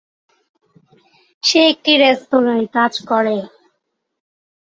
[1.43, 3.37] সে একটি রেস্তোরায় কাজ করে।